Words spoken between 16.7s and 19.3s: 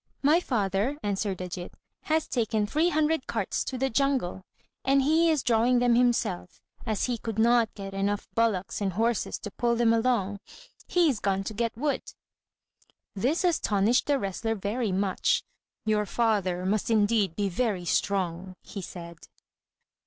indeed be very strong," he said.